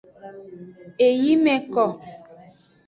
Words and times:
Eyi 1.07 1.31
me 1.43 1.55
ko. 1.73 1.85